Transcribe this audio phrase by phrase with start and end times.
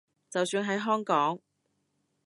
[0.31, 1.37] 就算係香港